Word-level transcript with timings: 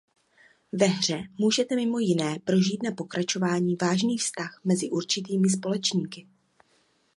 Ve 0.71 0.85
hře 0.85 1.23
můžete 1.37 1.75
mimo 1.75 1.99
jiné 1.99 2.39
prožít 2.45 2.83
na 2.83 2.91
pokračování 2.91 3.75
vážný 3.81 4.17
vztah 4.17 4.61
mezi 4.65 4.89
určitými 4.89 5.49
společníky. 5.49 6.27